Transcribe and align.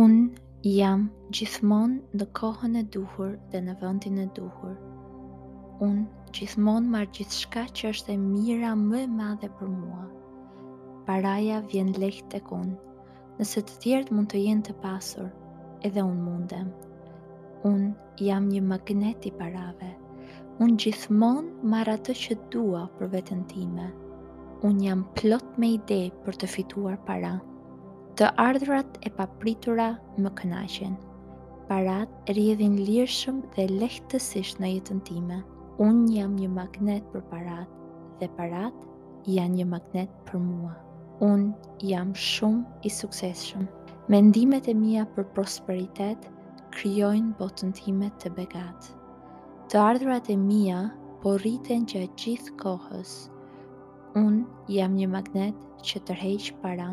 Un 0.00 0.12
jam 0.64 1.02
gjithmonë 1.36 2.16
në 2.16 2.26
kohën 2.38 2.76
e 2.80 2.82
duhur 2.94 3.32
dhe 3.52 3.60
në 3.64 3.72
vendin 3.82 4.20
e 4.22 4.22
duhur. 4.38 4.70
Un 5.84 5.98
gjithmonë 6.38 6.88
marr 6.94 7.10
gjithçka 7.18 7.64
që 7.80 7.90
është 7.90 8.14
e 8.14 8.16
mira 8.22 8.70
më 8.86 9.02
e 9.06 9.10
madhe 9.18 9.50
për 9.58 9.70
mua. 9.74 10.06
Paraja 11.10 11.58
vjen 11.74 11.92
lehtë 12.00 12.30
tek 12.38 12.48
un. 12.60 12.72
Nëse 13.36 13.62
të 13.68 13.76
tjertë 13.84 14.16
mund 14.16 14.32
të 14.32 14.40
jenë 14.46 14.66
të 14.70 14.78
pasur, 14.86 15.28
edhe 15.90 16.06
un 16.08 16.16
mundem. 16.30 16.72
Un 17.72 17.84
jam 18.24 18.48
një 18.48 18.64
magnet 18.72 19.28
i 19.28 19.34
parave. 19.42 19.92
Un 20.64 20.78
gjithmonë 20.80 21.68
marr 21.74 21.92
atë 21.98 22.16
që 22.24 22.40
dua 22.56 22.86
për 22.96 23.12
veten 23.18 23.44
time. 23.52 23.92
Un 24.70 24.80
jam 24.88 25.04
plot 25.20 25.60
me 25.60 25.74
ide 25.76 26.06
për 26.24 26.40
të 26.40 26.54
fituar 26.56 26.96
para 27.12 27.36
të 28.20 28.26
ardhurat 28.44 28.96
e 29.08 29.10
papritura 29.18 29.84
më 30.22 30.30
kënaqen. 30.38 30.96
Parat 31.68 32.26
rrjedhin 32.30 32.74
lirshëm 32.88 33.38
dhe 33.54 33.64
lehtësisht 33.70 34.58
në 34.60 34.70
jetën 34.74 34.98
time. 35.08 35.38
Unë 35.86 36.08
jam 36.18 36.32
një 36.40 36.48
magnet 36.56 37.04
për 37.14 37.22
parat 37.30 37.70
dhe 38.20 38.28
parat 38.40 38.82
janë 39.36 39.56
një 39.60 39.66
magnet 39.70 40.10
për 40.28 40.42
mua. 40.48 40.74
Unë 41.30 41.88
jam 41.92 42.10
shumë 42.26 42.84
i 42.90 42.92
suksesshëm. 42.98 43.64
Mendimet 44.12 44.68
e 44.68 44.74
mija 44.82 45.06
për 45.16 45.30
prosperitet 45.38 46.26
kryojnë 46.76 47.32
botën 47.40 47.72
time 47.80 48.10
të 48.20 48.34
begat. 48.40 48.90
Të 49.72 49.80
ardhurat 49.86 50.28
e 50.28 50.36
mija 50.44 50.82
po 51.24 51.38
rriten 51.40 51.88
që 51.94 52.04
gjithë 52.24 52.58
kohës. 52.66 53.14
Unë 54.26 54.74
jam 54.76 55.00
një 55.00 55.08
magnet 55.16 55.64
që 55.90 56.04
tërheq 56.10 56.52
para 56.66 56.90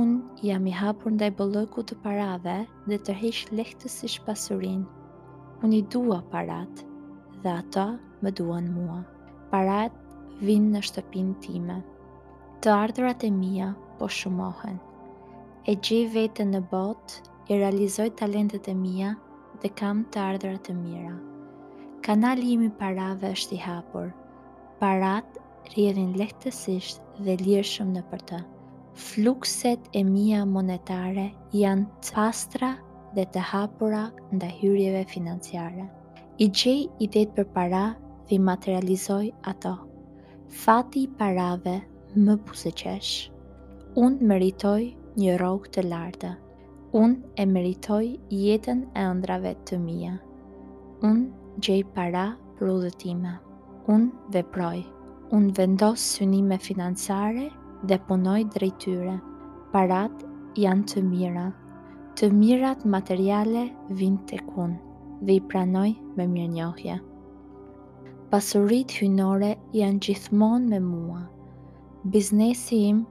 unë 0.00 0.42
jam 0.48 0.66
i 0.66 0.72
hapur 0.72 1.12
ndaj 1.14 1.30
bëllëku 1.38 1.82
të 1.88 1.96
parave 2.04 2.54
dhe 2.88 2.98
të 3.06 3.14
hish 3.22 3.40
lehtësish 3.58 4.16
pasurin. 4.28 4.82
Unë 5.64 5.80
i 5.80 5.82
dua 5.94 6.18
parat 6.32 6.80
dhe 7.44 7.52
ata 7.56 7.84
më 8.24 8.32
duan 8.40 8.70
mua. 8.76 9.00
Parat 9.52 9.92
vinë 10.46 10.70
në 10.74 10.82
shtëpin 10.88 11.34
time. 11.44 11.76
Të 12.62 12.72
ardhërat 12.76 13.26
e 13.28 13.30
mija 13.36 13.70
po 13.98 14.08
shumohen. 14.20 14.78
E 15.68 15.76
gjej 15.78 16.06
vete 16.14 16.46
në 16.48 16.62
bot, 16.72 17.18
i 17.50 17.56
realizoj 17.60 18.08
talentet 18.20 18.68
e 18.70 18.74
mija 18.78 19.12
dhe 19.62 19.68
kam 19.80 20.04
të 20.14 20.20
ardhërat 20.32 20.70
e 20.72 20.76
mira. 20.78 21.16
Kanali 22.06 22.54
imi 22.56 22.70
parave 22.80 23.32
është 23.36 23.58
i 23.58 23.60
hapur. 23.66 24.08
Parat 24.82 25.38
rjedhin 25.76 26.16
lehtësisht 26.18 27.02
dhe 27.22 27.36
lirë 27.44 27.66
shumë 27.76 27.98
në 28.00 28.06
për 28.12 28.26
të 28.32 28.42
flukset 28.96 29.80
e 29.96 30.02
mija 30.04 30.44
monetare 30.44 31.30
janë 31.56 31.86
të 32.04 32.12
pastra 32.16 32.68
dhe 33.16 33.24
të 33.34 33.40
hapura 33.50 34.02
nda 34.36 34.48
hyrjeve 34.60 35.04
financiare. 35.12 35.86
I 36.44 36.48
gjej 36.50 36.84
i 37.04 37.08
vetë 37.14 37.34
për 37.38 37.48
para 37.54 37.84
dhe 38.28 38.36
i 38.36 38.38
materializoj 38.38 39.30
ato. 39.52 39.72
Fati 40.62 41.04
i 41.06 41.10
parave 41.22 41.78
më 42.16 42.36
buzëqesh. 42.48 43.12
Unë 44.04 44.28
meritoj 44.32 44.78
një 45.22 45.38
rogë 45.40 45.72
të 45.76 45.86
lartë. 45.88 46.32
Unë 46.92 47.32
e 47.36 47.46
meritoj 47.52 48.04
jetën 48.36 48.84
e 48.96 49.04
ëndrave 49.12 49.54
të 49.68 49.78
mija. 49.86 50.14
Unë 51.12 51.60
gjej 51.68 51.80
para 51.96 52.26
për 52.58 52.74
udhëtime. 52.76 53.38
Unë 53.96 54.32
veproj. 54.36 54.84
Unë 55.36 55.54
vendos 55.60 56.00
synime 56.16 56.58
financare 56.68 57.48
dhe 57.88 57.98
punoj 58.08 58.42
drejtyre. 58.54 59.16
Parat 59.72 60.12
janë 60.60 60.84
të 60.92 61.02
mira. 61.06 61.44
Të 62.18 62.28
mirat 62.34 62.84
materiale 62.96 63.62
vind 64.00 64.20
të 64.30 64.38
kun 64.50 64.74
dhe 65.26 65.36
i 65.38 65.42
pranoj 65.52 65.88
me 66.18 66.26
mirë 66.34 66.52
njohje. 66.56 66.98
Pasurit 68.34 68.92
hynore 68.98 69.50
janë 69.78 70.04
gjithmon 70.06 70.68
me 70.74 70.78
mua. 70.84 71.24
Biznesi 72.14 72.78
im 72.92 73.02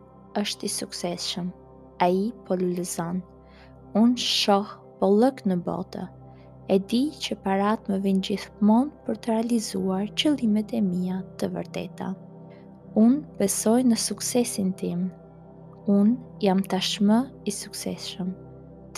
është 0.43 0.67
i 0.69 0.73
sukseshëm. 0.77 1.51
A 2.01 2.07
i 2.09 2.23
po 2.47 2.55
Unë 4.01 4.17
shohë 4.17 4.97
po 4.99 5.09
në 5.51 5.57
botë. 5.67 6.07
E 6.71 6.77
di 6.91 7.03
që 7.25 7.35
parat 7.43 7.89
më 7.89 7.99
vind 8.05 8.23
gjithmon 8.29 8.91
për 9.07 9.15
të 9.21 9.27
realizuar 9.33 10.05
qëllimet 10.21 10.71
e 10.73 10.81
mija 10.81 11.21
të 11.39 11.49
vërteta. 11.57 12.13
Unë 12.99 13.23
besoj 13.39 13.79
në 13.87 13.95
suksesin 13.95 14.73
tim. 14.75 15.05
Unë 15.87 16.39
jam 16.43 16.59
tashmë 16.73 17.19
i 17.47 17.51
sukseshëm. 17.55 18.31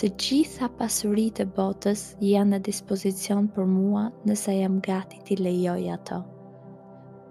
Të 0.00 0.08
gjitha 0.24 0.66
pasurit 0.80 1.38
e 1.38 1.46
botës 1.58 2.02
janë 2.18 2.56
në 2.56 2.60
dispozicion 2.66 3.46
për 3.54 3.68
mua 3.74 4.08
nësa 4.26 4.54
jam 4.56 4.80
gati 4.82 5.20
t'i 5.28 5.36
lejoj 5.38 5.78
ato. 5.94 6.18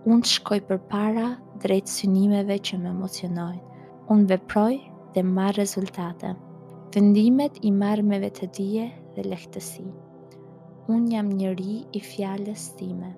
Unë 0.08 0.32
shkoj 0.36 0.62
për 0.72 0.80
para 0.94 1.28
drejtë 1.66 1.92
synimeve 1.98 2.56
që 2.70 2.80
më 2.86 2.94
emocionoj. 2.96 3.58
Unë 4.16 4.32
veproj 4.32 4.80
dhe 5.18 5.26
marë 5.36 5.60
rezultate. 5.60 6.32
Vendimet 6.96 7.60
i 7.68 7.74
marë 7.82 8.08
me 8.14 8.22
vetëdije 8.24 8.88
dhe 9.18 9.28
lehtësi. 9.30 9.84
Unë 10.96 11.12
jam 11.18 11.28
njëri 11.36 11.76
i 11.92 12.00
fjallës 12.08 12.70
time. 12.80 13.12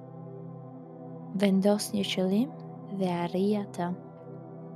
Vendos 1.45 1.91
një 1.93 2.01
qëllim 2.03 2.49
dhe 2.99 3.11
arri 3.11 3.43
atë. 3.59 3.85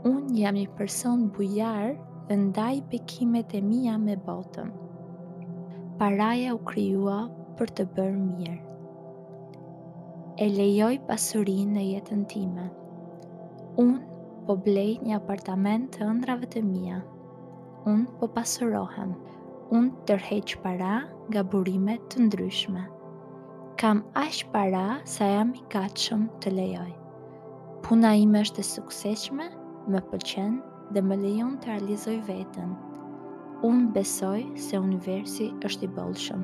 Unë 0.09 0.35
jam 0.41 0.57
një 0.59 0.65
person 0.77 1.21
bujar 1.35 1.93
dhe 2.29 2.35
ndaj 2.45 2.75
bekimet 2.91 3.53
e 3.57 3.61
mia 3.67 3.95
me 4.01 4.15
botën. 4.27 4.71
Paraja 5.99 6.53
u 6.55 6.59
kryua 6.69 7.19
për 7.59 7.73
të 7.79 7.85
bërë 7.97 8.19
mirë. 8.25 8.57
E 10.43 10.45
lejoj 10.57 10.93
pasurinë 11.07 11.73
në 11.77 11.85
jetën 11.87 12.21
time. 12.33 12.67
Unë 13.83 13.97
po 14.47 14.55
blej 14.67 14.91
një 15.07 15.15
apartament 15.21 15.89
të 15.95 16.03
ëndrave 16.13 16.47
të 16.53 16.63
mia. 16.69 16.99
Unë 17.93 18.07
po 18.19 18.29
pasurohem. 18.37 19.11
Unë 19.79 20.05
tërheq 20.09 20.55
para 20.63 20.93
nga 21.29 21.43
burime 21.51 21.97
të 22.11 22.27
ndryshme. 22.29 22.85
Kam 23.79 24.01
aq 24.25 24.41
para 24.55 24.85
sa 25.15 25.27
jam 25.35 25.53
i 25.59 25.63
katshëm 25.75 26.25
të 26.43 26.55
lejoj 26.61 26.89
puna 27.89 28.11
ime 28.21 28.37
është 28.45 28.61
e 28.61 28.65
sukseshme, 28.67 29.45
më 29.89 29.99
pëlqen 30.11 30.57
dhe 30.93 31.01
më 31.09 31.15
lejon 31.23 31.55
të 31.61 31.69
realizoj 31.71 32.13
veten. 32.27 32.75
Unë 33.65 33.87
besoj 33.95 34.43
se 34.65 34.77
universi 34.77 35.47
është 35.65 35.87
i 35.87 35.93
bollshëm. 35.95 36.43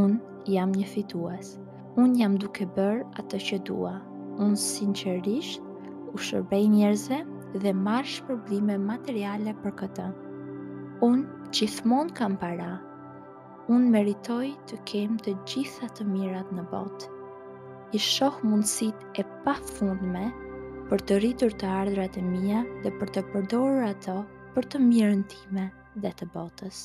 Unë 0.00 0.50
jam 0.54 0.74
një 0.76 0.88
fitues. 0.90 1.54
Unë 2.02 2.18
jam 2.20 2.34
duke 2.42 2.66
bërë 2.76 3.06
atë 3.22 3.40
që 3.48 3.58
dua. 3.70 3.94
Unë 4.44 4.60
sinqerisht 4.60 5.64
u 6.12 6.20
shërbej 6.30 6.68
njerëzve 6.74 7.22
dhe 7.64 7.72
marr 7.88 8.10
shpërblime 8.18 8.76
materiale 8.90 9.54
për 9.62 9.74
këtë. 9.80 10.08
Unë 11.08 11.48
gjithmonë 11.56 12.12
kam 12.20 12.36
para. 12.44 12.74
Unë 13.72 13.88
meritoj 13.96 14.52
të 14.68 14.80
kem 14.92 15.16
të 15.24 15.32
gjitha 15.48 15.88
të 15.96 16.04
mirat 16.12 16.52
në 16.60 16.66
botë. 16.74 17.08
I 17.96 18.02
shoh 18.10 18.36
mundësitë 18.44 19.14
e 19.16 19.24
pafundme 19.48 20.26
për 20.90 21.02
të 21.08 21.16
rritur 21.22 21.56
të 21.62 21.66
ardhrat 21.80 22.14
e 22.20 22.22
mia 22.28 22.62
dhe 22.84 22.92
për 23.02 23.12
të 23.16 23.24
përdorur 23.34 23.84
ato 23.90 24.14
për 24.54 24.70
të 24.76 24.80
mirën 24.86 25.26
time 25.34 25.66
dhe 26.06 26.16
të 26.22 26.32
botës. 26.38 26.84